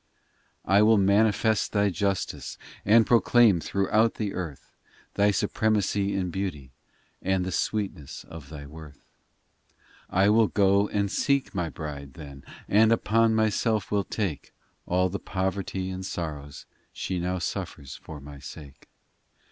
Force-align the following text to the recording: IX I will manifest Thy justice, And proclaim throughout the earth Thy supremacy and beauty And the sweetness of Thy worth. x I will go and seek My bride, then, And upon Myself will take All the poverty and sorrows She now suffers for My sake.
IX 0.01 0.61
I 0.65 0.81
will 0.81 0.97
manifest 0.97 1.73
Thy 1.73 1.91
justice, 1.91 2.57
And 2.85 3.05
proclaim 3.05 3.59
throughout 3.59 4.15
the 4.15 4.33
earth 4.33 4.71
Thy 5.13 5.29
supremacy 5.29 6.15
and 6.15 6.31
beauty 6.31 6.71
And 7.21 7.45
the 7.45 7.51
sweetness 7.51 8.23
of 8.23 8.49
Thy 8.49 8.65
worth. 8.65 8.95
x 8.97 9.05
I 10.09 10.29
will 10.29 10.47
go 10.47 10.87
and 10.87 11.11
seek 11.11 11.53
My 11.53 11.69
bride, 11.69 12.15
then, 12.15 12.43
And 12.67 12.91
upon 12.91 13.35
Myself 13.35 13.91
will 13.91 14.03
take 14.03 14.53
All 14.87 15.07
the 15.07 15.19
poverty 15.19 15.91
and 15.91 16.03
sorrows 16.03 16.65
She 16.91 17.19
now 17.19 17.37
suffers 17.37 17.95
for 17.95 18.19
My 18.19 18.39
sake. 18.39 18.87